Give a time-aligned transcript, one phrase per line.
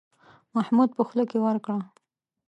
[0.55, 1.79] محمود په خوله کې ورکړه.